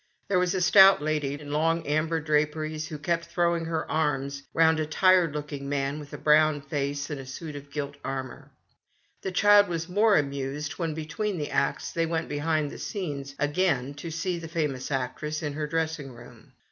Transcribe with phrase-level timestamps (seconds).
[0.29, 4.41] There was a stout lady in long amber dra peries, who kept throwing her arms
[4.51, 8.49] round a tired looking man with a brown face and a suit of gilt armour.
[9.21, 13.93] The child was more amused when, between the acts, they went behind the scenes again
[13.93, 16.53] to see the famous actress in her dressing room.